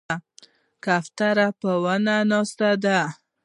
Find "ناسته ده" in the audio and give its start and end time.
2.29-2.99